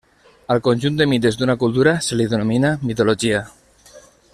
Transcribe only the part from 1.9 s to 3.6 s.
se li denomina mitologia.